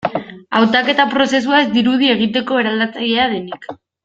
Hautaketa 0.59 1.05
prozesua 1.11 1.59
ez 1.65 1.69
dirudi 1.75 2.11
egiteko 2.17 2.59
eraldatzailea 2.65 3.29
denik. 3.37 3.71